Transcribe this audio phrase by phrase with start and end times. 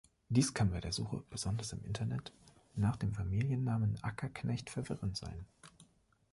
[0.29, 2.33] Dies kann bei der Suche, besonders im Internet,
[2.73, 5.45] nach dem Familiennamen Ackerknecht verwirrend sein.